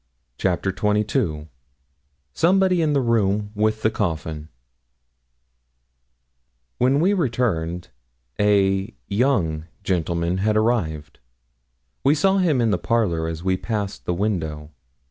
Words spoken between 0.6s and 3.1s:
XXII SOMEBODY IN THE